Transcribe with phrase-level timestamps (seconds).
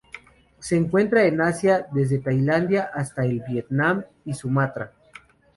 [0.57, 4.93] Se encuentra en Asia: desde Tailandia hasta el Vietnam y Sumatra.